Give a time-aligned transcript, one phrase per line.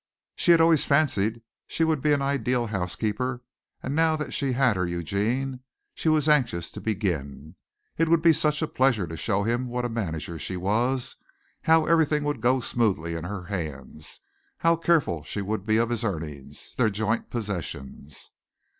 [0.35, 3.43] She had always fancied she would be an ideal housekeeper
[3.83, 5.59] and now that she had her Eugene
[5.93, 7.53] she was anxious to begin.
[7.99, 11.17] It would be such a pleasure to show him what a manager she was,
[11.61, 14.21] how everything would go smoothly in her hands,
[14.57, 18.31] how careful she would be of his earnings their joint possessions.